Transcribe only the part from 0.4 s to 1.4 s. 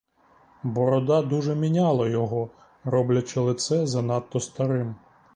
Борода